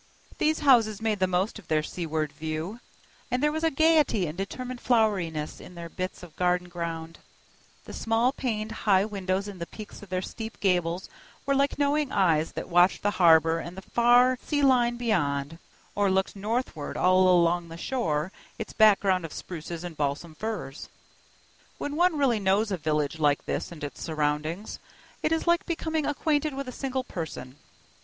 These 0.39 0.61
houses 0.61 0.99
made 0.99 1.19
the 1.19 1.27
most 1.27 1.59
of 1.59 1.67
their 1.67 1.83
seaward 1.83 2.31
view, 2.31 2.79
and 3.29 3.43
there 3.43 3.51
was 3.51 3.63
a 3.63 3.69
gayety 3.69 4.25
and 4.25 4.35
determined 4.35 4.81
floweriness 4.81 5.59
in 5.61 5.75
their 5.75 5.89
bits 5.89 6.23
of 6.23 6.35
garden 6.35 6.69
ground; 6.69 7.19
the 7.85 7.93
small 7.93 8.31
paned 8.31 8.71
high 8.89 9.05
windows 9.05 9.47
in 9.47 9.59
the 9.59 9.67
peaks 9.67 10.01
of 10.01 10.09
their 10.09 10.23
steep 10.23 10.59
gables 10.59 11.07
were 11.45 11.53
like 11.53 11.77
knowing 11.77 12.11
eyes 12.11 12.53
that 12.53 12.67
watched 12.67 13.03
the 13.03 13.11
harbor 13.21 13.59
and 13.59 13.77
the 13.77 13.83
far 13.83 14.39
sea 14.43 14.63
line 14.63 14.97
beyond, 14.97 15.59
or 15.93 16.09
looked 16.09 16.35
northward 16.35 16.97
all 16.97 17.27
along 17.29 17.67
the 17.67 17.77
shore 17.77 18.23
and 18.23 18.31
its 18.57 18.73
background 18.73 19.23
of 19.23 19.31
spruces 19.31 19.83
and 19.83 19.97
balsam 19.97 20.33
firs. 20.33 20.89
When 21.77 21.95
one 21.95 22.17
really 22.17 22.39
knows 22.39 22.71
a 22.71 22.77
village 22.77 23.19
like 23.19 23.45
this 23.45 23.71
and 23.71 23.83
its 23.83 24.01
surroundings, 24.01 24.79
it 25.21 25.31
is 25.31 25.45
like 25.45 25.63
becoming 25.67 26.07
acquainted 26.07 26.55
with 26.55 26.67
a 26.67 26.71
single 26.71 27.03
person. 27.03 27.57